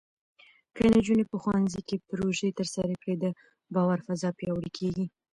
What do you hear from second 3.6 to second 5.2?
باور فضا پیاوړې کېږي.